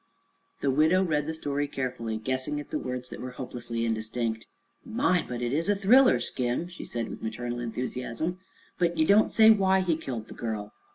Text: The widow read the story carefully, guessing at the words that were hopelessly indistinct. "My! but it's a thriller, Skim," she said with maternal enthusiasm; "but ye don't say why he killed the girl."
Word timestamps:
The 0.61 0.71
widow 0.71 1.03
read 1.03 1.27
the 1.27 1.33
story 1.35 1.67
carefully, 1.67 2.17
guessing 2.17 2.59
at 2.59 2.71
the 2.71 2.79
words 2.79 3.09
that 3.09 3.19
were 3.21 3.33
hopelessly 3.33 3.85
indistinct. 3.85 4.47
"My! 4.83 5.23
but 5.29 5.43
it's 5.43 5.69
a 5.69 5.75
thriller, 5.75 6.19
Skim," 6.19 6.67
she 6.69 6.85
said 6.85 7.07
with 7.07 7.21
maternal 7.21 7.59
enthusiasm; 7.59 8.39
"but 8.79 8.97
ye 8.97 9.05
don't 9.05 9.31
say 9.31 9.51
why 9.51 9.81
he 9.81 9.95
killed 9.95 10.27
the 10.27 10.33
girl." 10.33 10.73